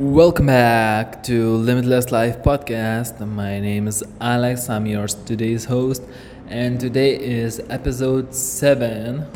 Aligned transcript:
Welcome 0.00 0.46
back 0.46 1.22
to 1.24 1.56
Limitless 1.56 2.10
Life 2.10 2.38
Podcast. 2.38 3.20
My 3.20 3.60
name 3.60 3.86
is 3.86 4.02
Alex. 4.18 4.70
I'm 4.70 4.86
your 4.86 5.06
today's 5.06 5.66
host, 5.66 6.02
and 6.48 6.80
today 6.80 7.20
is 7.20 7.60
episode 7.68 8.34
7 8.34 9.26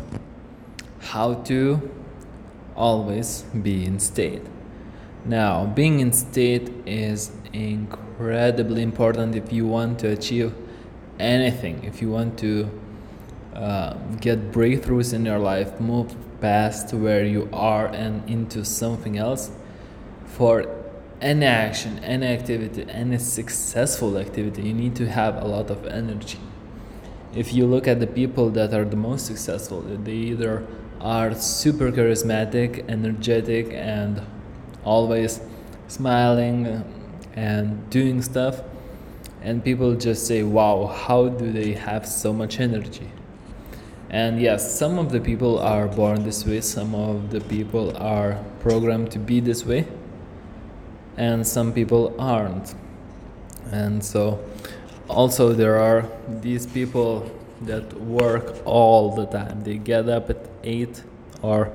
How 1.01 1.35
to 1.35 1.91
Always 2.75 3.43
Be 3.61 3.85
in 3.85 3.99
State. 3.99 4.41
Now, 5.23 5.67
being 5.67 5.99
in 5.99 6.11
state 6.11 6.71
is 6.87 7.31
incredibly 7.53 8.81
important 8.81 9.35
if 9.35 9.53
you 9.53 9.67
want 9.67 9.99
to 9.99 10.13
achieve 10.13 10.51
anything, 11.19 11.83
if 11.83 12.01
you 12.01 12.09
want 12.09 12.39
to 12.39 12.71
uh, 13.53 13.93
get 14.19 14.51
breakthroughs 14.51 15.13
in 15.13 15.27
your 15.27 15.37
life, 15.37 15.79
move 15.79 16.15
past 16.41 16.91
where 16.91 17.23
you 17.23 17.47
are 17.53 17.85
and 17.85 18.27
into 18.27 18.65
something 18.65 19.19
else 19.19 19.51
for 20.25 20.65
any 21.21 21.45
action, 21.45 21.99
any 22.03 22.27
activity, 22.27 22.85
any 22.89 23.17
successful 23.17 24.17
activity, 24.17 24.63
you 24.63 24.73
need 24.73 24.95
to 24.95 25.07
have 25.07 25.41
a 25.41 25.45
lot 25.45 25.69
of 25.69 25.85
energy. 25.87 26.39
If 27.33 27.53
you 27.53 27.65
look 27.65 27.87
at 27.87 27.99
the 27.99 28.07
people 28.07 28.49
that 28.51 28.73
are 28.73 28.85
the 28.85 28.95
most 28.95 29.25
successful, 29.25 29.81
they 29.81 30.11
either 30.11 30.65
are 31.01 31.33
super 31.35 31.91
charismatic, 31.91 32.87
energetic, 32.89 33.73
and 33.73 34.21
always 34.83 35.41
smiling 35.87 36.83
and 37.33 37.89
doing 37.89 38.21
stuff, 38.21 38.61
and 39.41 39.63
people 39.63 39.95
just 39.95 40.25
say, 40.25 40.43
Wow, 40.43 40.87
how 40.87 41.27
do 41.27 41.51
they 41.51 41.73
have 41.73 42.07
so 42.07 42.33
much 42.33 42.59
energy? 42.59 43.09
And 44.09 44.39
yes, 44.39 44.77
some 44.77 44.97
of 44.97 45.11
the 45.11 45.19
people 45.19 45.59
are 45.59 45.87
born 45.87 46.23
this 46.23 46.45
way, 46.45 46.61
some 46.61 46.95
of 46.95 47.31
the 47.31 47.41
people 47.41 47.95
are 47.97 48.43
programmed 48.59 49.11
to 49.11 49.19
be 49.19 49.39
this 49.39 49.65
way 49.65 49.87
and 51.17 51.45
some 51.45 51.73
people 51.73 52.15
aren't. 52.19 52.75
And 53.71 54.03
so, 54.03 54.43
also, 55.07 55.53
there 55.53 55.79
are 55.79 56.09
these 56.41 56.65
people 56.65 57.31
that 57.61 57.93
work 58.01 58.55
all 58.65 59.15
the 59.15 59.25
time. 59.25 59.63
They 59.63 59.77
get 59.77 60.09
up 60.09 60.29
at 60.29 60.47
8 60.63 61.03
or, 61.41 61.71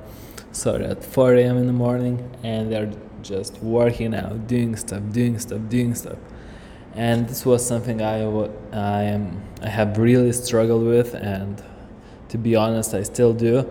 sorry, 0.51 0.85
at 0.85 1.03
4 1.03 1.35
a.m. 1.35 1.57
in 1.57 1.67
the 1.67 1.73
morning 1.73 2.29
and 2.43 2.71
they're 2.71 2.91
just 3.21 3.57
working 3.59 4.13
out, 4.13 4.47
doing 4.47 4.75
stuff, 4.75 5.01
doing 5.11 5.39
stuff, 5.39 5.61
doing 5.69 5.95
stuff. 5.95 6.17
And 6.93 7.27
this 7.27 7.45
was 7.45 7.65
something 7.65 8.01
I, 8.01 8.21
I, 8.73 9.03
am, 9.03 9.41
I 9.61 9.69
have 9.69 9.97
really 9.97 10.33
struggled 10.33 10.85
with, 10.85 11.13
and 11.13 11.63
to 12.29 12.37
be 12.37 12.55
honest, 12.55 12.93
I 12.93 13.03
still 13.03 13.33
do. 13.33 13.69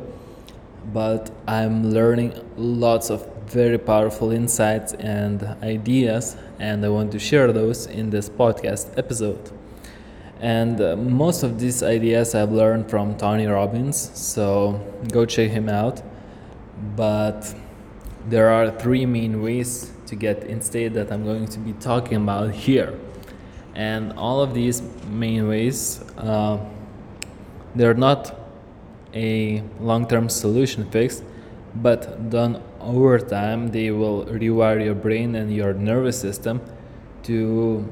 But 0.94 1.30
I'm 1.46 1.92
learning 1.92 2.32
lots 2.56 3.10
of 3.10 3.29
very 3.50 3.78
powerful 3.78 4.30
insights 4.30 4.92
and 4.94 5.42
ideas, 5.62 6.36
and 6.58 6.84
I 6.84 6.88
want 6.88 7.12
to 7.12 7.18
share 7.18 7.52
those 7.52 7.86
in 7.86 8.10
this 8.10 8.28
podcast 8.28 8.96
episode. 8.96 9.50
And 10.40 10.80
uh, 10.80 10.96
most 10.96 11.42
of 11.42 11.58
these 11.58 11.82
ideas 11.82 12.34
I've 12.34 12.52
learned 12.52 12.88
from 12.88 13.16
Tony 13.16 13.46
Robbins, 13.46 14.10
so 14.14 14.80
go 15.12 15.26
check 15.26 15.50
him 15.50 15.68
out. 15.68 16.00
But 16.96 17.54
there 18.28 18.48
are 18.48 18.70
three 18.70 19.04
main 19.04 19.42
ways 19.42 19.92
to 20.06 20.16
get 20.16 20.44
in 20.44 20.60
state 20.62 20.94
that 20.94 21.12
I'm 21.12 21.24
going 21.24 21.46
to 21.46 21.58
be 21.58 21.72
talking 21.74 22.16
about 22.16 22.52
here. 22.52 22.98
And 23.74 24.12
all 24.14 24.40
of 24.40 24.54
these 24.54 24.82
main 25.08 25.46
ways, 25.48 26.02
uh, 26.16 26.58
they're 27.74 27.94
not 27.94 28.36
a 29.12 29.62
long 29.80 30.06
term 30.06 30.28
solution 30.28 30.90
fix, 30.90 31.22
but 31.74 32.30
done 32.30 32.62
over 32.80 33.18
time 33.18 33.68
they 33.68 33.90
will 33.90 34.24
rewire 34.26 34.84
your 34.84 34.94
brain 34.94 35.34
and 35.34 35.54
your 35.54 35.72
nervous 35.74 36.18
system 36.18 36.60
to 37.22 37.86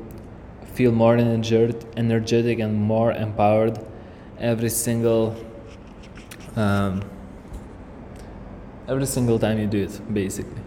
feel 0.72 0.92
more 0.92 1.17
energetic 1.17 2.58
and 2.58 2.75
more 2.75 3.12
empowered 3.12 3.78
every 4.39 4.68
single 4.68 5.36
um, 6.57 7.02
every 8.89 9.07
single 9.07 9.39
time 9.39 9.58
you 9.58 9.67
do 9.67 9.83
it 9.83 10.14
basically. 10.14 10.62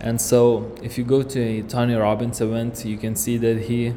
And 0.00 0.20
so 0.20 0.74
if 0.82 0.98
you 0.98 1.04
go 1.04 1.22
to 1.22 1.40
a 1.40 1.62
tony 1.62 1.94
robbins 1.94 2.40
event 2.40 2.84
you 2.84 2.98
can 2.98 3.16
see 3.16 3.38
that 3.38 3.58
he 3.62 3.94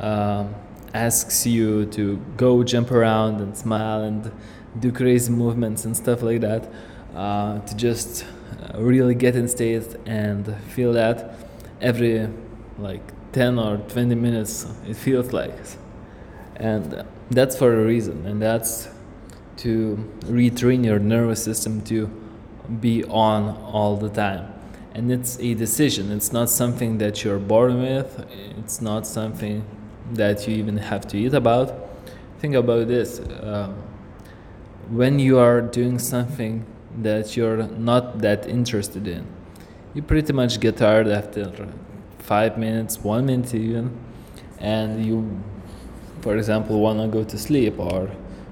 uh, 0.00 0.46
asks 0.94 1.46
you 1.46 1.86
to 1.86 2.16
go 2.36 2.64
jump 2.64 2.90
around 2.90 3.40
and 3.40 3.56
smile 3.56 4.02
and 4.02 4.32
do 4.80 4.90
crazy 4.90 5.30
movements 5.32 5.84
and 5.84 5.96
stuff 5.96 6.22
like 6.22 6.40
that 6.40 6.68
uh, 7.14 7.58
to 7.60 7.76
just 7.76 8.24
really 8.74 9.14
get 9.14 9.36
in 9.36 9.48
state 9.48 9.96
and 10.06 10.54
feel 10.72 10.92
that 10.92 11.34
every 11.80 12.28
like 12.78 13.02
10 13.32 13.58
or 13.58 13.78
20 13.78 14.14
minutes 14.14 14.66
it 14.86 14.94
feels 14.94 15.32
like. 15.32 15.54
And 16.56 17.04
that's 17.30 17.56
for 17.56 17.72
a 17.72 17.84
reason 17.84 18.26
and 18.26 18.42
that's 18.42 18.88
to 19.58 19.96
retrain 20.24 20.84
your 20.84 20.98
nervous 20.98 21.42
system 21.42 21.82
to 21.82 22.08
be 22.80 23.04
on 23.04 23.56
all 23.64 23.96
the 23.96 24.08
time. 24.08 24.52
And 24.94 25.12
it's 25.12 25.38
a 25.38 25.54
decision 25.54 26.10
it's 26.10 26.32
not 26.32 26.50
something 26.50 26.98
that 26.98 27.22
you're 27.24 27.38
born 27.38 27.80
with 27.80 28.26
it's 28.58 28.80
not 28.80 29.06
something 29.06 29.64
that 30.12 30.48
you 30.48 30.56
even 30.56 30.76
have 30.76 31.06
to 31.08 31.18
eat 31.18 31.34
about. 31.34 31.74
Think 32.38 32.54
about 32.54 32.88
this 32.88 33.20
uh, 33.20 33.72
when 34.90 35.18
you 35.18 35.38
are 35.38 35.60
doing 35.60 35.98
something 35.98 36.64
that 37.02 37.36
you're 37.36 37.62
not 37.68 38.18
that 38.18 38.46
interested 38.46 39.06
in. 39.06 39.26
You 39.94 40.02
pretty 40.02 40.32
much 40.32 40.60
get 40.60 40.76
tired 40.76 41.08
after 41.08 41.68
five 42.18 42.58
minutes, 42.58 42.98
one 42.98 43.26
minute 43.26 43.54
even, 43.54 43.98
and 44.58 45.04
you, 45.04 45.40
for 46.20 46.36
example, 46.36 46.80
want 46.80 47.00
to 47.00 47.08
go 47.08 47.24
to 47.24 47.38
sleep 47.38 47.78
or 47.78 48.10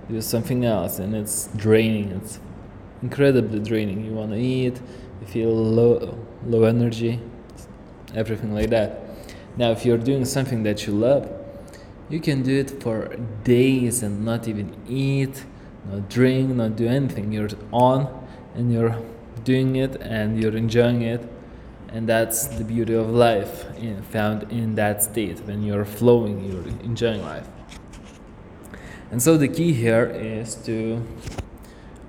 do 0.09 0.21
something 0.21 0.65
else, 0.65 0.99
and 0.99 1.15
it's 1.15 1.49
draining. 1.57 2.11
It's 2.13 2.41
incredibly 3.03 3.61
draining. 3.61 4.05
You 4.05 4.13
want 4.13 4.31
to 4.31 4.39
eat, 4.39 4.81
you 5.21 5.27
feel 5.27 5.55
low, 5.55 6.19
low 6.47 6.65
energy, 6.65 7.21
everything 8.15 8.55
like 8.55 8.71
that. 8.71 9.03
Now, 9.57 9.73
if 9.73 9.85
you're 9.85 9.99
doing 9.99 10.25
something 10.25 10.63
that 10.63 10.87
you 10.87 10.93
love, 10.93 11.31
you 12.09 12.21
can 12.21 12.43
do 12.43 12.57
it 12.59 12.83
for 12.83 13.17
days 13.43 14.03
and 14.03 14.25
not 14.25 14.47
even 14.47 14.77
eat, 14.89 15.45
not 15.91 16.09
drink, 16.09 16.51
not 16.51 16.77
do 16.77 16.87
anything. 16.87 17.33
You're 17.33 17.49
on 17.73 18.26
and 18.57 18.73
you're 18.73 18.99
doing 19.45 19.77
it 19.77 19.97
and 20.01 20.43
you're 20.43 20.57
enjoying 20.57 21.03
it 21.03 21.23
and 21.89 22.09
that's 22.09 22.47
the 22.47 22.65
beauty 22.65 22.95
of 22.95 23.11
life 23.11 23.65
in, 23.79 24.03
found 24.03 24.51
in 24.51 24.75
that 24.75 25.03
state 25.03 25.39
when 25.41 25.63
you're 25.63 25.85
flowing 25.85 26.45
you're 26.45 26.67
enjoying 26.83 27.23
life. 27.23 27.47
And 29.11 29.23
so 29.23 29.37
the 29.37 29.49
key 29.49 29.73
here 29.73 30.07
is 30.07 30.57
to 30.67 31.07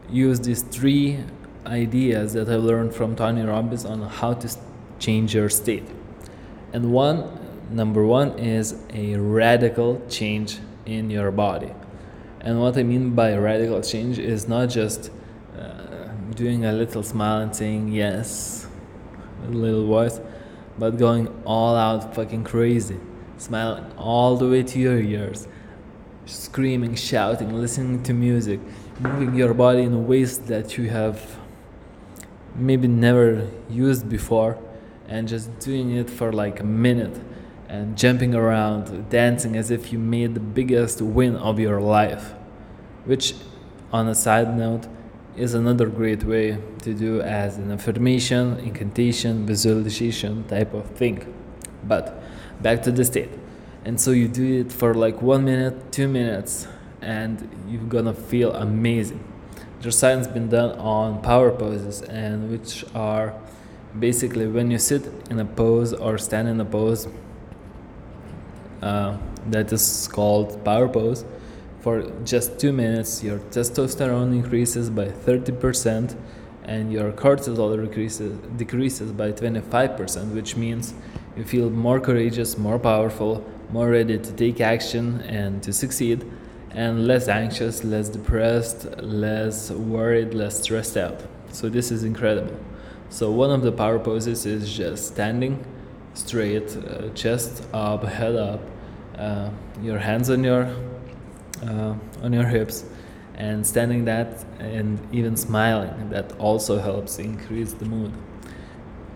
use 0.10 0.40
these 0.40 0.64
three 0.64 1.20
ideas 1.66 2.32
that 2.34 2.48
i 2.48 2.56
learned 2.56 2.96
from 2.96 3.14
tony 3.14 3.44
robbins 3.44 3.84
on 3.84 4.02
how 4.02 4.34
to 4.34 4.58
change 5.00 5.36
your 5.36 5.50
state. 5.50 5.88
And 6.74 6.92
one 6.92 7.30
number 7.70 8.06
one 8.06 8.40
is 8.40 8.82
a 8.94 9.16
radical 9.18 10.02
change 10.10 10.60
in 10.86 11.10
your 11.10 11.30
body. 11.32 11.74
And 12.42 12.62
what 12.62 12.78
i 12.78 12.84
mean 12.84 13.14
by 13.14 13.36
radical 13.36 13.82
change 13.82 14.18
is 14.18 14.48
not 14.48 14.70
just 14.70 15.12
doing 16.38 16.66
a 16.66 16.72
little 16.72 17.02
smile 17.02 17.42
and 17.42 17.54
saying 17.54 17.88
yes 17.88 18.68
a 19.44 19.50
little 19.50 19.88
voice, 19.88 20.22
but 20.78 20.92
going 20.98 21.28
all 21.46 21.76
out 21.76 22.14
fucking 22.14 22.44
crazy, 22.44 23.00
smiling 23.38 23.86
all 23.98 24.38
the 24.38 24.48
way 24.48 24.62
to 24.62 24.80
your 24.80 25.00
ears, 25.00 25.48
screaming, 26.26 26.94
shouting, 26.94 27.54
listening 27.54 28.04
to 28.04 28.14
music, 28.14 28.60
moving 29.00 29.34
your 29.34 29.54
body 29.54 29.82
in 29.82 30.08
ways 30.08 30.38
that 30.40 30.78
you 30.78 30.90
have 30.90 31.40
maybe 32.56 32.88
never 32.88 33.50
used 33.70 34.08
before, 34.08 34.60
and 35.08 35.28
just 35.28 35.58
doing 35.60 35.96
it 35.96 36.10
for 36.10 36.32
like 36.32 36.60
a 36.60 36.64
minute 36.64 37.20
and 37.68 37.98
jumping 37.98 38.36
around, 38.36 39.10
dancing 39.10 39.56
as 39.56 39.72
if 39.72 39.92
you 39.92 39.98
made 39.98 40.36
the 40.36 40.40
biggest 40.40 41.02
win 41.02 41.36
of 41.36 41.60
your 41.60 41.82
life. 41.82 42.34
Which, 43.06 43.34
on 43.92 44.08
a 44.08 44.16
side 44.16 44.56
note, 44.56 44.88
is 45.38 45.54
another 45.54 45.86
great 45.86 46.24
way 46.24 46.58
to 46.82 46.94
do 46.94 47.22
as 47.22 47.58
an 47.58 47.72
affirmation, 47.72 48.58
incantation, 48.60 49.46
visualization 49.46 50.44
type 50.46 50.74
of 50.74 50.86
thing. 50.92 51.34
But 51.84 52.22
back 52.62 52.82
to 52.84 52.92
the 52.92 53.06
state. 53.06 53.30
And 53.86 54.02
so 54.02 54.12
you 54.12 54.28
do 54.28 54.62
it 54.62 54.72
for 54.72 54.94
like 54.96 55.22
one 55.22 55.46
minute, 55.46 55.92
two 55.92 56.08
minutes, 56.08 56.68
and 57.02 57.48
you're 57.70 57.84
gonna 57.84 58.14
feel 58.14 58.54
amazing. 58.54 59.24
There's 59.80 59.98
science 59.98 60.26
been 60.28 60.50
done 60.50 60.72
on 60.80 61.22
power 61.22 61.52
poses, 61.52 62.02
and 62.02 62.50
which 62.50 62.84
are 62.96 63.36
basically 63.98 64.48
when 64.48 64.72
you 64.72 64.80
sit 64.80 65.04
in 65.30 65.40
a 65.40 65.46
pose 65.46 65.94
or 65.94 66.18
stand 66.18 66.48
in 66.48 66.60
a 66.60 66.66
pose 66.66 67.08
uh, 68.82 69.18
that 69.50 69.72
is 69.72 70.08
called 70.08 70.64
power 70.66 70.90
pose 70.90 71.24
for 71.82 72.02
just 72.24 72.60
two 72.60 72.74
minutes, 72.74 73.24
your 73.24 73.40
testosterone 73.40 74.34
increases 74.34 74.90
by 74.90 75.06
30%, 75.06 76.16
and 76.64 76.92
your 76.92 77.12
cortisol 77.14 77.82
decreases, 77.82 78.38
decreases 78.58 79.12
by 79.12 79.32
25%, 79.32 80.34
which 80.34 80.58
means 80.58 80.94
you 81.38 81.44
feel 81.44 81.70
more 81.70 82.00
courageous, 82.00 82.58
more 82.58 82.78
powerful, 82.78 83.46
more 83.72 83.90
ready 83.90 84.18
to 84.18 84.32
take 84.34 84.60
action 84.60 85.22
and 85.22 85.64
to 85.64 85.72
succeed, 85.72 86.30
and 86.72 87.08
less 87.08 87.28
anxious, 87.28 87.84
less 87.84 88.10
depressed, 88.10 88.86
less 89.02 89.72
worried, 89.72 90.34
less 90.34 90.62
stressed 90.62 90.98
out. 90.98 91.22
So, 91.52 91.70
this 91.70 91.92
is 91.92 92.04
incredible. 92.04 92.60
So, 93.10 93.32
one 93.32 93.52
of 93.52 93.62
the 93.62 93.72
power 93.72 93.98
poses 94.00 94.46
is 94.46 94.76
just 94.76 95.08
standing 95.08 95.66
straight, 96.14 96.76
uh, 96.76 97.10
chest 97.14 97.64
up, 97.74 98.04
head 98.04 98.36
up, 98.36 98.60
uh, 99.18 99.50
your 99.82 100.00
hands 100.00 100.30
on 100.30 100.44
your 100.44 100.70
uh, 101.64 101.96
on 102.22 102.34
your 102.34 102.46
hips 102.46 102.86
and 103.36 103.66
standing 103.66 104.06
that 104.06 104.46
and 104.60 105.00
even 105.12 105.36
smiling 105.36 106.10
that 106.10 106.34
also 106.40 106.80
helps 106.80 107.20
increase 107.20 107.74
the 107.74 107.86
mood. 107.86 108.12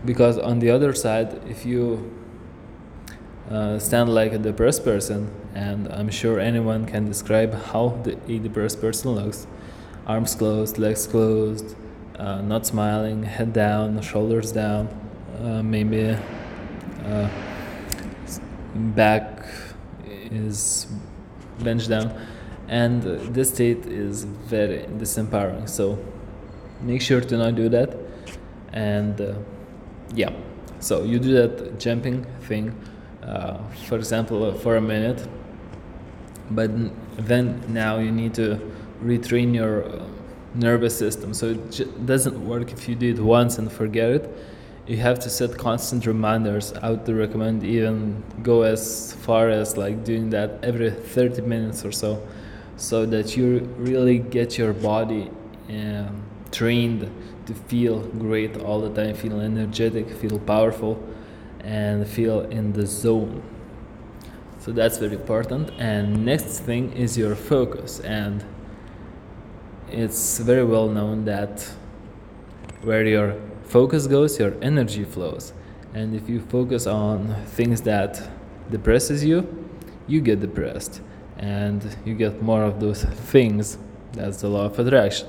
Because 0.06 0.38
on 0.38 0.60
the 0.60 0.70
other 0.70 0.94
side 0.94 1.42
if 1.48 1.66
you 1.66 2.12
uh, 3.50 3.80
stand 3.80 4.14
like 4.14 4.32
a 4.32 4.38
depressed 4.38 4.84
person 4.84 5.30
and 5.54 5.90
i'm 5.90 6.10
sure 6.10 6.40
anyone 6.40 6.86
can 6.86 7.06
describe 7.06 7.54
how 7.54 7.90
the, 8.04 8.18
a 8.32 8.40
depressed 8.40 8.80
person 8.80 9.12
looks. 9.12 9.48
Arms 10.08 10.36
closed 10.36 10.78
legs 10.78 11.08
closed 11.08 11.76
uh, 12.18 12.42
not 12.42 12.66
smiling 12.66 13.24
head 13.24 13.54
down 13.54 14.02
shoulders 14.02 14.52
down 14.52 14.88
uh, 15.42 15.62
maybe 15.64 16.16
uh, 17.06 17.30
back 18.76 19.44
is 20.32 20.88
benched 21.64 21.90
down. 21.90 22.14
And 22.68 23.06
uh, 23.06 23.18
this 23.32 23.50
state 23.50 23.86
is 23.86 24.24
very 24.24 24.86
disempowering 24.98 25.68
so 25.68 25.98
make 26.82 27.02
sure 27.02 27.22
to 27.22 27.38
not 27.38 27.56
do 27.56 27.70
that. 27.70 27.96
And 28.74 29.20
uh, 29.20 29.34
yeah 30.14 30.32
so 30.80 31.04
you 31.04 31.20
do 31.20 31.34
that 31.34 31.80
jumping 31.80 32.26
thing 32.42 32.76
uh, 33.24 33.58
for 33.88 33.98
example 33.98 34.44
uh, 34.44 34.54
for 34.54 34.76
a 34.78 34.82
minute. 34.82 35.28
But 36.50 36.72
then 37.18 37.62
now 37.68 38.00
you 38.00 38.12
need 38.12 38.34
to 38.36 38.60
retrain 39.04 39.54
your 39.56 39.86
uh, 39.86 40.04
nervous 40.54 40.98
system. 40.98 41.34
So 41.34 41.48
it 41.48 41.72
j- 41.72 41.88
doesn't 42.06 42.46
work 42.46 42.72
if 42.72 42.90
you 42.90 42.96
do 42.96 43.12
it 43.12 43.20
once 43.20 43.58
and 43.58 43.72
forget 43.72 44.10
it 44.10 44.38
you 44.92 44.98
have 44.98 45.18
to 45.20 45.30
set 45.30 45.58
constant 45.58 46.06
reminders 46.06 46.74
i 46.86 46.90
would 46.92 47.08
recommend 47.08 47.64
even 47.64 48.22
go 48.44 48.64
as 48.64 49.14
far 49.26 49.50
as 49.50 49.78
like 49.78 50.04
doing 50.04 50.30
that 50.30 50.50
every 50.64 50.92
30 50.92 51.42
minutes 51.42 51.86
or 51.86 51.92
so 51.92 52.22
so 52.82 53.06
that 53.06 53.38
you 53.38 53.60
really 53.78 54.18
get 54.18 54.58
your 54.58 54.74
body 54.74 55.30
um, 55.70 56.24
trained 56.52 57.10
to 57.46 57.54
feel 57.54 58.00
great 58.00 58.58
all 58.58 58.82
the 58.82 58.90
time, 58.90 59.16
feel 59.16 59.40
energetic, 59.40 60.10
feel 60.10 60.40
powerful, 60.40 61.02
and 61.64 62.08
feel 62.08 62.42
in 62.42 62.74
the 62.74 62.86
zone. 62.86 63.42
So 64.60 64.72
that's 64.72 64.98
very 64.98 65.16
important. 65.16 65.72
And 65.78 66.26
next 66.26 66.60
thing 66.60 66.94
is 66.94 67.18
your 67.18 67.36
focus. 67.36 68.00
And 68.00 68.44
it's 69.90 70.40
very 70.40 70.64
well 70.64 70.88
known 70.88 71.26
that 71.26 71.68
where 72.82 73.06
your 73.06 73.36
focus 73.72 74.06
goes, 74.06 74.38
your 74.38 74.54
energy 74.62 75.06
flows. 75.06 75.54
And 75.94 76.14
if 76.14 76.28
you 76.28 76.42
focus 76.42 76.88
on 76.88 77.34
things 77.46 77.82
that 77.84 78.22
depresses 78.70 79.24
you, 79.24 79.38
you 80.08 80.20
get 80.20 80.42
depressed 80.42 81.00
and 81.38 81.80
you 82.04 82.14
get 82.14 82.42
more 82.42 82.64
of 82.64 82.82
those 82.82 83.04
things. 83.32 83.78
That's 84.12 84.42
the 84.42 84.50
law 84.50 84.66
of 84.66 84.78
attraction. 84.78 85.28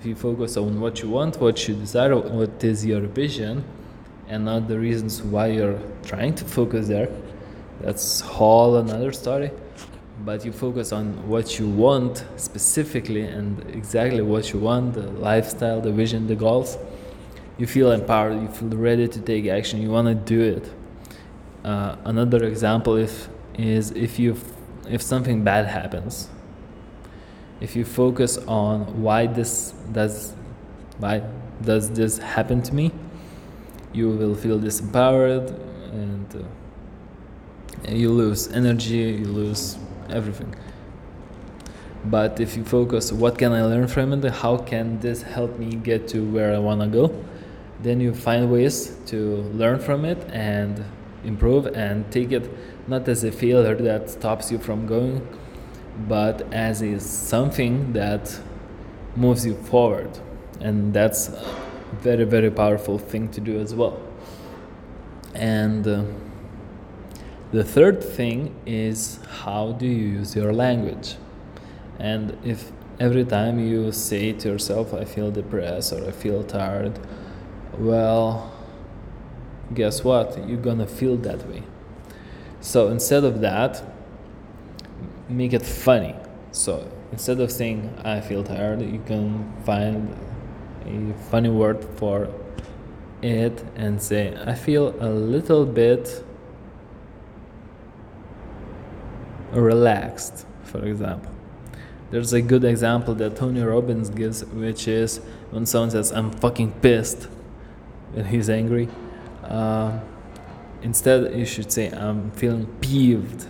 If 0.00 0.06
you 0.06 0.14
focus 0.14 0.56
on 0.56 0.80
what 0.80 1.02
you 1.02 1.10
want, 1.10 1.38
what 1.38 1.68
you 1.68 1.74
desire, 1.74 2.16
what 2.16 2.64
is 2.64 2.84
your 2.84 3.02
vision, 3.02 3.62
and 4.26 4.46
not 4.46 4.68
the 4.68 4.78
reasons 4.78 5.22
why 5.22 5.48
you're 5.48 5.78
trying 6.02 6.34
to 6.36 6.46
focus 6.46 6.88
there, 6.88 7.10
that's 7.82 8.20
whole 8.20 8.76
another 8.76 9.12
story. 9.12 9.50
But 10.24 10.46
you 10.46 10.52
focus 10.52 10.92
on 10.92 11.28
what 11.28 11.58
you 11.58 11.68
want 11.68 12.24
specifically 12.36 13.22
and 13.22 13.60
exactly 13.68 14.22
what 14.22 14.50
you 14.54 14.60
want, 14.60 14.94
the 14.94 15.10
lifestyle, 15.10 15.82
the 15.82 15.92
vision, 15.92 16.26
the 16.26 16.36
goals. 16.36 16.78
You 17.58 17.66
feel 17.66 17.92
empowered. 17.92 18.40
You 18.40 18.48
feel 18.48 18.70
ready 18.70 19.08
to 19.08 19.20
take 19.20 19.46
action. 19.46 19.80
You 19.82 19.90
want 19.90 20.08
to 20.08 20.14
do 20.14 20.40
it. 20.40 20.72
Uh, 21.64 21.96
another 22.04 22.44
example 22.44 22.96
if, 22.96 23.28
is 23.54 23.90
if 23.92 24.18
you 24.18 24.36
if 24.88 25.00
something 25.00 25.44
bad 25.44 25.66
happens 25.66 26.28
if 27.60 27.76
you 27.76 27.84
focus 27.84 28.38
on 28.48 29.02
why 29.02 29.26
this 29.26 29.72
does 29.92 30.34
why 30.98 31.22
does 31.62 31.90
this 31.90 32.18
happen 32.18 32.60
to 32.60 32.74
me 32.74 32.90
you 33.92 34.10
will 34.10 34.34
feel 34.34 34.58
disempowered 34.58 35.48
and 35.92 36.26
uh, 36.34 37.92
you 37.92 38.10
lose 38.10 38.48
energy 38.48 38.96
you 38.96 39.26
lose 39.26 39.78
everything 40.10 40.52
but 42.04 42.40
if 42.40 42.56
you 42.56 42.64
focus 42.64 43.12
what 43.12 43.38
can 43.38 43.52
i 43.52 43.62
learn 43.62 43.86
from 43.86 44.12
it 44.12 44.24
how 44.32 44.56
can 44.56 44.98
this 44.98 45.22
help 45.22 45.56
me 45.58 45.76
get 45.76 46.08
to 46.08 46.24
where 46.32 46.52
i 46.52 46.58
want 46.58 46.80
to 46.80 46.88
go 46.88 47.14
then 47.82 48.00
you 48.00 48.14
find 48.14 48.50
ways 48.50 48.96
to 49.06 49.36
learn 49.54 49.78
from 49.78 50.04
it 50.04 50.18
and 50.30 50.84
improve 51.24 51.66
and 51.66 52.10
take 52.10 52.32
it 52.32 52.50
not 52.88 53.08
as 53.08 53.24
a 53.24 53.32
failure 53.32 53.74
that 53.74 54.10
stops 54.10 54.50
you 54.50 54.58
from 54.58 54.86
going, 54.86 55.26
but 56.08 56.42
as 56.52 56.82
is 56.82 57.04
something 57.04 57.92
that 57.92 58.38
moves 59.16 59.44
you 59.44 59.54
forward. 59.54 60.10
And 60.60 60.92
that's 60.92 61.28
a 61.28 61.56
very, 62.00 62.24
very 62.24 62.50
powerful 62.50 62.98
thing 62.98 63.28
to 63.30 63.40
do 63.40 63.58
as 63.60 63.74
well. 63.74 64.00
And 65.34 65.86
uh, 65.86 66.04
the 67.52 67.64
third 67.64 68.02
thing 68.02 68.54
is 68.66 69.18
how 69.42 69.72
do 69.72 69.86
you 69.86 70.18
use 70.18 70.34
your 70.34 70.52
language? 70.52 71.16
And 71.98 72.36
if 72.44 72.72
every 72.98 73.24
time 73.24 73.58
you 73.58 73.92
say 73.92 74.32
to 74.32 74.48
yourself, 74.48 74.94
I 74.94 75.04
feel 75.04 75.30
depressed 75.30 75.92
or 75.92 76.06
I 76.06 76.10
feel 76.10 76.42
tired, 76.42 76.98
well, 77.78 78.52
guess 79.74 80.04
what? 80.04 80.48
You're 80.48 80.60
gonna 80.60 80.86
feel 80.86 81.16
that 81.18 81.46
way. 81.48 81.62
So 82.60 82.88
instead 82.88 83.24
of 83.24 83.40
that, 83.40 83.82
make 85.28 85.52
it 85.52 85.62
funny. 85.62 86.14
So 86.52 86.90
instead 87.10 87.40
of 87.40 87.50
saying 87.50 87.92
I 88.04 88.20
feel 88.20 88.44
tired, 88.44 88.82
you 88.82 89.02
can 89.06 89.52
find 89.64 90.14
a 90.86 91.14
funny 91.30 91.48
word 91.48 91.84
for 91.96 92.28
it 93.22 93.64
and 93.76 94.02
say 94.02 94.36
I 94.46 94.54
feel 94.54 94.94
a 95.00 95.08
little 95.08 95.64
bit 95.64 96.24
relaxed, 99.52 100.46
for 100.64 100.84
example. 100.84 101.30
There's 102.10 102.32
a 102.32 102.42
good 102.42 102.64
example 102.64 103.14
that 103.14 103.36
Tony 103.36 103.62
Robbins 103.62 104.10
gives, 104.10 104.44
which 104.44 104.86
is 104.86 105.18
when 105.50 105.64
someone 105.64 105.90
says, 105.90 106.12
I'm 106.12 106.30
fucking 106.30 106.72
pissed, 106.82 107.28
and 108.16 108.26
he's 108.26 108.50
angry. 108.50 108.88
Uh, 109.44 109.98
instead 110.82 111.34
you 111.34 111.44
should 111.44 111.70
say 111.70 111.90
i'm 111.90 112.30
feeling 112.32 112.66
peeved. 112.80 113.46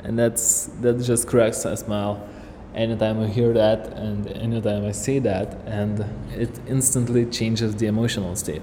And 0.00 0.18
that's 0.18 0.66
that 0.82 1.00
just 1.00 1.26
cracks 1.26 1.64
a 1.64 1.76
smile. 1.76 2.28
Anytime 2.74 3.20
i 3.20 3.26
hear 3.26 3.52
that 3.52 3.86
and 3.94 4.26
anytime 4.28 4.84
i 4.84 4.92
see 4.92 5.18
that 5.20 5.54
and 5.66 6.04
it 6.32 6.50
instantly 6.66 7.24
changes 7.26 7.74
the 7.76 7.86
emotional 7.86 8.36
state. 8.36 8.62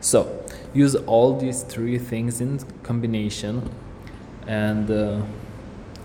So 0.00 0.44
use 0.74 0.94
all 0.94 1.36
these 1.36 1.62
three 1.62 1.98
things 1.98 2.40
in 2.40 2.58
combination 2.82 3.70
and 4.46 4.90
uh, 4.90 5.22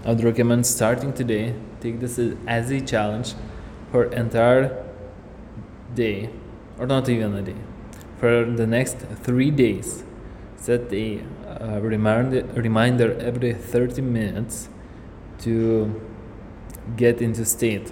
i'd 0.05 0.23
recommend 0.23 0.65
starting 0.65 1.13
today. 1.13 1.53
Take 1.81 1.99
this 1.99 2.19
as 2.47 2.69
a 2.71 2.79
challenge 2.79 3.33
for 3.91 4.05
entire 4.05 4.85
day 5.95 6.29
or 6.79 6.85
not 6.87 7.09
even 7.09 7.33
a 7.35 7.41
day 7.41 7.55
for 8.21 8.45
the 8.45 8.67
next 8.67 8.97
three 9.23 9.49
days. 9.49 10.03
Set 10.55 10.93
a 10.93 11.21
uh, 11.59 11.79
reminder, 11.81 12.43
reminder 12.53 13.17
every 13.19 13.51
30 13.53 14.03
minutes 14.03 14.69
to 15.39 15.99
get 16.95 17.19
into 17.19 17.43
state. 17.45 17.91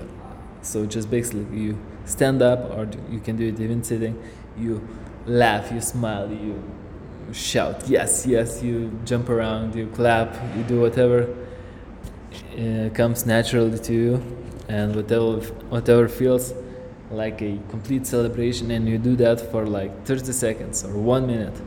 So 0.61 0.85
just 0.85 1.09
basically 1.09 1.47
you 1.59 1.79
stand 2.05 2.43
up 2.43 2.59
or 2.77 2.87
you 3.09 3.19
can 3.19 3.37
do 3.37 3.47
it 3.47 3.59
even 3.59 3.83
sitting. 3.83 4.21
You 4.55 4.87
laugh 5.25 5.71
you 5.71 5.81
smile 5.81 6.31
you 6.31 6.63
shout 7.31 7.87
yes 7.87 8.25
yes 8.25 8.63
you 8.63 8.99
jump 9.05 9.29
around 9.29 9.75
you 9.75 9.85
clap 9.87 10.33
you 10.57 10.63
do 10.63 10.79
whatever 10.79 11.27
uh, 12.57 12.89
comes 12.95 13.25
naturally 13.25 13.77
to 13.79 13.93
you. 13.93 14.13
And 14.67 14.95
whatever 14.95 15.39
whatever 15.73 16.07
feels 16.07 16.53
like 17.11 17.41
a 17.41 17.59
complete 17.69 18.05
celebration 18.05 18.71
and 18.71 18.87
you 18.87 18.97
do 18.97 19.15
that 19.15 19.39
for 19.51 19.65
like 19.65 20.05
30 20.05 20.31
seconds 20.31 20.83
or 20.83 20.97
1 20.97 21.25
minute 21.25 21.61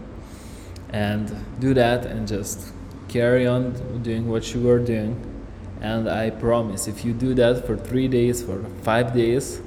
and 0.91 1.35
do 1.59 1.75
that 1.75 2.07
and 2.07 2.29
just 2.29 2.73
carry 3.09 3.47
on 3.47 3.73
doing 4.03 4.29
what 4.29 4.55
you 4.55 4.61
were 4.61 4.79
doing 4.79 5.17
and 5.81 6.09
i 6.09 6.31
promise 6.31 6.87
if 6.87 7.05
you 7.05 7.13
do 7.13 7.35
that 7.35 7.67
for 7.67 7.77
three 7.77 8.07
days 8.07 8.43
for 8.43 8.63
five 8.83 9.13
days 9.13 9.61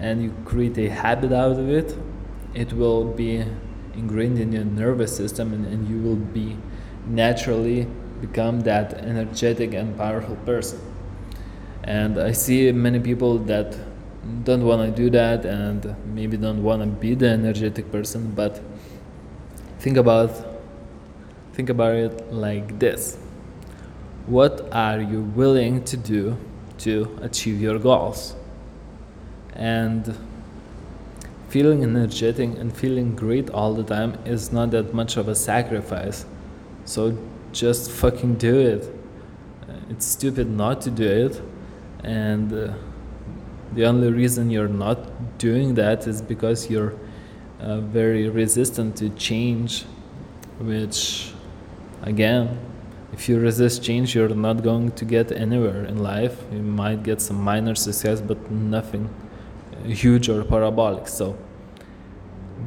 and 0.00 0.22
you 0.22 0.34
create 0.44 0.78
a 0.78 0.88
habit 0.88 1.30
out 1.30 1.52
of 1.52 1.68
it, 1.68 1.96
it 2.54 2.72
will 2.72 3.04
be 3.04 3.44
ingrained 3.94 4.38
in 4.38 4.50
your 4.50 4.64
nervous 4.64 5.14
system 5.14 5.52
and, 5.52 5.66
and 5.66 5.88
you 5.88 5.98
will 5.98 6.16
be 6.16 6.56
naturally 7.06 7.86
become 8.20 8.60
that 8.62 8.94
energetic 8.94 9.74
and 9.74 9.96
powerful 9.96 10.36
person. 10.46 10.80
And 11.84 12.18
I 12.18 12.32
see 12.32 12.72
many 12.72 12.98
people 12.98 13.38
that 13.40 13.76
don't 14.44 14.64
want 14.64 14.94
to 14.94 15.02
do 15.02 15.10
that 15.10 15.44
and 15.44 15.96
maybe 16.14 16.36
don't 16.36 16.62
want 16.62 16.82
to 16.82 16.88
be 16.88 17.14
the 17.14 17.28
energetic 17.28 17.90
person, 17.90 18.32
but 18.34 18.60
think 19.78 19.96
about 19.96 20.30
think 21.52 21.68
about 21.68 21.94
it 21.94 22.32
like 22.32 22.78
this. 22.78 23.18
What 24.26 24.68
are 24.72 25.00
you 25.00 25.22
willing 25.22 25.84
to 25.84 25.96
do 25.96 26.36
to 26.78 27.18
achieve 27.22 27.60
your 27.60 27.78
goals? 27.78 28.34
And 29.54 30.16
feeling 31.48 31.82
energetic 31.82 32.56
and 32.58 32.74
feeling 32.74 33.16
great 33.16 33.50
all 33.50 33.74
the 33.74 33.82
time 33.82 34.16
is 34.24 34.52
not 34.52 34.70
that 34.70 34.94
much 34.94 35.16
of 35.16 35.28
a 35.28 35.34
sacrifice. 35.34 36.24
So 36.84 37.18
just 37.52 37.90
fucking 37.90 38.36
do 38.36 38.58
it. 38.58 38.88
It's 39.88 40.06
stupid 40.06 40.48
not 40.48 40.80
to 40.82 40.90
do 40.90 41.04
it. 41.04 41.42
And 42.04 42.52
uh, 42.52 42.72
the 43.74 43.86
only 43.86 44.10
reason 44.12 44.50
you're 44.50 44.68
not 44.68 45.38
doing 45.38 45.74
that 45.74 46.06
is 46.06 46.20
because 46.20 46.68
you're 46.68 46.94
uh, 47.60 47.80
very 47.80 48.28
resistant 48.28 48.96
to 48.96 49.10
change, 49.10 49.84
which, 50.58 51.32
again, 52.02 52.58
if 53.12 53.28
you 53.28 53.38
resist 53.38 53.82
change, 53.82 54.14
you're 54.14 54.28
not 54.28 54.62
going 54.62 54.92
to 54.92 55.04
get 55.04 55.32
anywhere 55.32 55.84
in 55.84 55.98
life. 55.98 56.42
You 56.52 56.62
might 56.62 57.02
get 57.02 57.20
some 57.20 57.42
minor 57.42 57.74
success, 57.74 58.20
but 58.20 58.50
nothing 58.50 59.08
huge 59.84 60.28
or 60.28 60.44
parabolic. 60.44 61.08
So 61.08 61.36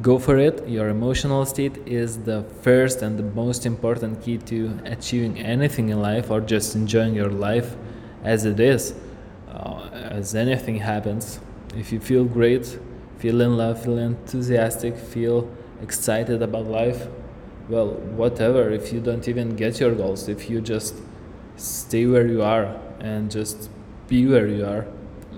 go 0.02 0.18
for 0.18 0.38
it. 0.38 0.66
Your 0.68 0.88
emotional 0.88 1.46
state 1.46 1.78
is 1.86 2.18
the 2.18 2.44
first 2.62 3.02
and 3.02 3.18
the 3.18 3.22
most 3.22 3.66
important 3.66 4.22
key 4.22 4.38
to 4.38 4.78
achieving 4.84 5.38
anything 5.38 5.88
in 5.88 6.00
life 6.00 6.30
or 6.30 6.40
just 6.40 6.74
enjoying 6.74 7.14
your 7.14 7.30
life 7.30 7.76
as 8.22 8.44
it 8.44 8.60
is. 8.60 8.94
Uh, 9.50 9.88
as 10.14 10.34
anything 10.34 10.76
happens, 10.76 11.40
if 11.76 11.92
you 11.92 12.00
feel 12.00 12.24
great, 12.24 12.78
feel 13.18 13.40
in 13.40 13.56
love, 13.56 13.82
feel 13.82 13.98
enthusiastic, 13.98 14.96
feel 14.96 15.50
excited 15.82 16.40
about 16.40 16.66
life, 16.66 17.08
well, 17.68 17.88
whatever. 18.20 18.70
If 18.70 18.92
you 18.92 19.00
don't 19.00 19.26
even 19.26 19.56
get 19.56 19.80
your 19.80 19.94
goals, 19.94 20.28
if 20.28 20.48
you 20.48 20.60
just 20.60 20.94
stay 21.56 22.06
where 22.06 22.26
you 22.26 22.42
are 22.42 22.66
and 23.00 23.30
just 23.30 23.70
be 24.06 24.26
where 24.26 24.46
you 24.46 24.64
are, 24.64 24.86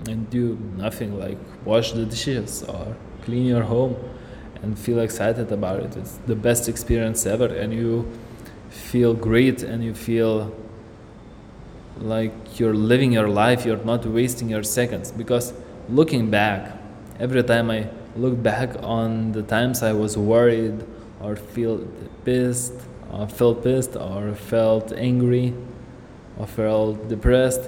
and 0.07 0.29
do 0.29 0.57
nothing 0.77 1.19
like 1.19 1.37
wash 1.65 1.91
the 1.91 2.05
dishes 2.05 2.63
or 2.63 2.95
clean 3.23 3.45
your 3.45 3.63
home 3.63 3.95
and 4.61 4.77
feel 4.77 4.99
excited 4.99 5.51
about 5.51 5.79
it. 5.79 5.97
It's 5.97 6.17
the 6.27 6.35
best 6.35 6.69
experience 6.69 7.25
ever, 7.25 7.47
and 7.47 7.73
you 7.73 8.09
feel 8.69 9.13
great 9.13 9.63
and 9.63 9.83
you 9.83 9.93
feel 9.93 10.55
like 12.01 12.59
you're 12.59 12.73
living 12.73 13.11
your 13.11 13.27
life, 13.27 13.65
you're 13.65 13.83
not 13.83 14.05
wasting 14.05 14.49
your 14.49 14.63
seconds. 14.63 15.11
Because 15.11 15.53
looking 15.89 16.29
back, 16.29 16.77
every 17.19 17.43
time 17.43 17.71
I 17.71 17.89
look 18.15 18.41
back 18.41 18.75
on 18.81 19.31
the 19.31 19.43
times 19.43 19.83
I 19.83 19.93
was 19.93 20.17
worried 20.17 20.85
or 21.19 21.35
feel 21.35 21.87
pissed, 22.25 22.73
or 23.11 23.27
felt 23.27 23.63
pissed, 23.63 23.95
or 23.95 24.33
felt 24.33 24.91
angry, 24.93 25.53
or 26.37 26.45
felt 26.45 27.07
depressed, 27.07 27.61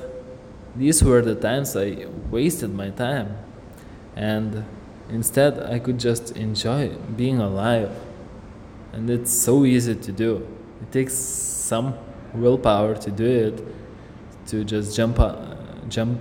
these 0.75 1.03
were 1.03 1.21
the 1.21 1.35
times 1.35 1.75
I 1.75 2.05
wasted 2.29 2.73
my 2.73 2.89
time. 2.91 3.37
And 4.15 4.65
instead, 5.09 5.59
I 5.63 5.79
could 5.79 5.99
just 5.99 6.37
enjoy 6.37 6.89
being 7.15 7.39
alive. 7.39 7.91
And 8.93 9.09
it's 9.09 9.31
so 9.31 9.65
easy 9.65 9.95
to 9.95 10.11
do. 10.11 10.47
It 10.81 10.91
takes 10.91 11.13
some 11.13 11.95
willpower 12.33 12.95
to 12.95 13.11
do 13.11 13.25
it, 13.25 13.63
to 14.49 14.63
just 14.63 14.95
jump, 14.95 15.19
uh, 15.19 15.35
jump, 15.87 16.19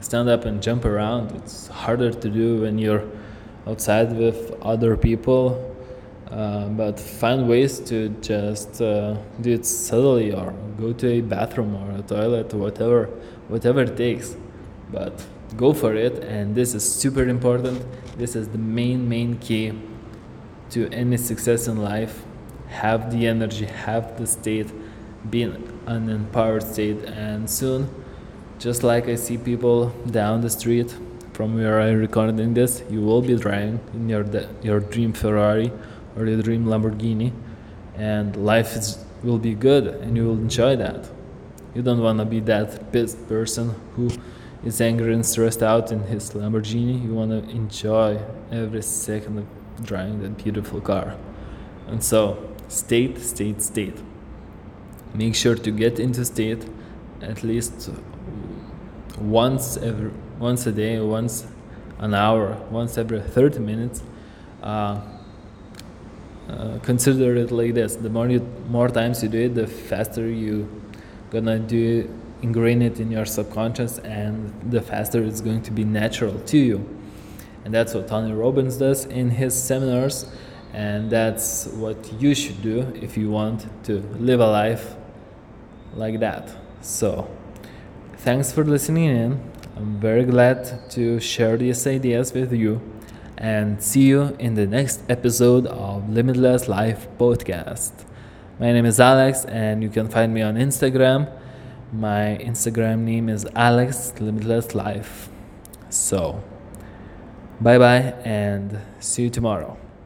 stand 0.00 0.28
up 0.28 0.44
and 0.44 0.62
jump 0.62 0.84
around. 0.84 1.32
It's 1.32 1.68
harder 1.68 2.12
to 2.12 2.28
do 2.28 2.62
when 2.62 2.78
you're 2.78 3.04
outside 3.66 4.16
with 4.16 4.52
other 4.62 4.96
people 4.96 5.74
uh, 6.34 6.68
but 6.68 6.98
find 6.98 7.48
ways 7.48 7.78
to 7.78 8.08
just 8.20 8.82
uh, 8.82 9.16
do 9.40 9.52
it 9.52 9.64
subtly 9.64 10.32
or 10.32 10.52
go 10.78 10.92
to 10.92 11.08
a 11.08 11.20
bathroom 11.20 11.76
or 11.76 11.98
a 11.98 12.02
toilet 12.02 12.52
or 12.52 12.58
whatever 12.58 13.04
whatever 13.48 13.82
it 13.82 13.96
takes. 13.96 14.36
But 14.90 15.24
go 15.56 15.72
for 15.72 15.94
it 15.94 16.24
and 16.24 16.54
this 16.54 16.74
is 16.74 16.82
super 16.82 17.28
important. 17.28 17.84
This 18.18 18.34
is 18.34 18.48
the 18.48 18.58
main 18.58 19.08
main 19.08 19.38
key 19.38 19.72
to 20.70 20.88
any 20.90 21.18
success 21.18 21.68
in 21.68 21.76
life. 21.76 22.24
Have 22.68 23.12
the 23.12 23.28
energy 23.28 23.66
have 23.66 24.18
the 24.18 24.26
state 24.26 24.72
be 25.30 25.44
an 25.86 26.08
empowered 26.08 26.62
state 26.62 27.04
and 27.04 27.48
soon 27.48 27.88
just 28.58 28.82
like 28.82 29.08
i 29.08 29.14
see 29.14 29.36
people 29.36 29.88
down 30.10 30.40
the 30.40 30.50
street 30.50 30.96
from 31.32 31.54
where 31.54 31.80
i'm 31.80 31.98
recording 31.98 32.54
this 32.54 32.82
you 32.90 33.00
will 33.00 33.22
be 33.22 33.36
driving 33.36 33.80
in 33.92 34.08
your 34.08 34.24
your 34.62 34.80
dream 34.80 35.12
ferrari 35.12 35.70
or 36.16 36.26
your 36.26 36.42
dream 36.42 36.64
lamborghini 36.64 37.32
and 37.96 38.36
life 38.36 38.76
is, 38.76 39.04
will 39.22 39.38
be 39.38 39.54
good 39.54 39.86
and 39.86 40.16
you 40.16 40.24
will 40.24 40.38
enjoy 40.38 40.74
that 40.76 41.08
you 41.74 41.82
don't 41.82 42.00
want 42.00 42.20
to 42.20 42.24
be 42.24 42.40
that 42.40 42.92
pissed 42.92 43.28
person 43.28 43.74
who 43.96 44.08
is 44.64 44.80
angry 44.80 45.12
and 45.12 45.26
stressed 45.26 45.62
out 45.62 45.90
in 45.92 46.00
his 46.04 46.30
Lamborghini. 46.30 47.02
You 47.02 47.14
want 47.14 47.30
to 47.30 47.50
enjoy 47.50 48.20
every 48.50 48.82
second 48.82 49.38
of 49.38 49.86
driving 49.86 50.22
that 50.22 50.42
beautiful 50.42 50.80
car. 50.80 51.16
And 51.88 52.02
so, 52.02 52.54
state, 52.68 53.18
state, 53.18 53.60
state. 53.60 53.98
Make 55.14 55.34
sure 55.34 55.54
to 55.54 55.70
get 55.70 56.00
into 56.00 56.24
state 56.24 56.66
at 57.22 57.42
least 57.42 57.90
once 59.18 59.76
every 59.76 60.10
once 60.38 60.66
a 60.66 60.72
day, 60.72 60.98
once 61.00 61.46
an 61.98 62.14
hour, 62.14 62.56
once 62.70 62.98
every 62.98 63.20
30 63.20 63.60
minutes. 63.60 64.02
Uh, 64.62 65.00
uh, 66.48 66.78
consider 66.82 67.36
it 67.36 67.50
like 67.50 67.74
this: 67.74 67.96
the 67.96 68.10
more 68.10 68.28
you, 68.28 68.40
more 68.68 68.88
times 68.88 69.22
you 69.22 69.28
do 69.28 69.38
it, 69.38 69.54
the 69.54 69.66
faster 69.66 70.28
you 70.28 70.68
gonna 71.30 71.58
do 71.58 72.08
ingrain 72.42 72.82
it 72.82 73.00
in 73.00 73.10
your 73.10 73.24
subconscious 73.24 73.98
and 74.00 74.52
the 74.70 74.80
faster 74.80 75.22
it's 75.22 75.40
going 75.40 75.62
to 75.62 75.70
be 75.70 75.84
natural 75.84 76.38
to 76.40 76.58
you. 76.58 76.78
And 77.64 77.72
that's 77.72 77.94
what 77.94 78.08
tony 78.08 78.32
robbins 78.34 78.76
does 78.76 79.06
in 79.06 79.30
his 79.30 79.60
seminars. 79.60 80.26
And 80.74 81.10
that's 81.10 81.66
what 81.68 82.12
you 82.20 82.34
should 82.34 82.60
do 82.60 82.92
if 83.00 83.16
you 83.16 83.30
want 83.30 83.66
to 83.84 84.00
live 84.18 84.40
a 84.40 84.50
life 84.50 84.96
like 85.94 86.20
that 86.20 86.50
so 86.80 87.28
thanks 88.18 88.52
for 88.52 88.64
listening 88.64 89.04
in 89.04 89.40
i'm 89.76 89.98
very 90.00 90.24
glad 90.24 90.90
to 90.90 91.18
share 91.20 91.56
these 91.56 91.86
ideas 91.86 92.32
with 92.32 92.52
you 92.52 92.80
and 93.38 93.82
see 93.82 94.02
you 94.02 94.36
in 94.38 94.54
the 94.54 94.66
next 94.66 95.02
episode 95.08 95.66
of 95.66 96.08
limitless 96.08 96.68
life 96.68 97.08
podcast 97.18 97.92
my 98.60 98.70
name 98.72 98.86
is 98.86 99.00
Alex, 99.00 99.44
and 99.46 99.82
you 99.82 99.88
can 99.88 100.08
find 100.08 100.32
me 100.32 100.40
on 100.40 100.54
Instagram. 100.54 101.28
My 101.92 102.38
Instagram 102.40 103.00
name 103.00 103.28
is 103.28 103.44
Alex 103.56 104.14
Limitless 104.20 104.76
Life. 104.76 105.28
So, 105.90 106.40
bye 107.60 107.78
bye, 107.78 108.14
and 108.24 108.78
see 109.00 109.24
you 109.24 109.30
tomorrow. 109.30 109.76